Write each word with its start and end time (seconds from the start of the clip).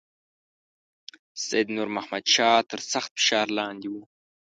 سید 1.45 1.67
نور 1.75 1.89
محمد 1.95 2.25
شاه 2.33 2.59
تر 2.69 2.79
سخت 2.91 3.11
فشار 3.17 3.47
لاندې 3.57 3.87
وو. 3.89 4.03